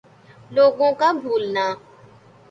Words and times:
لوگوں 0.55 0.91
کا 0.99 1.09
بھولنا 1.21 1.65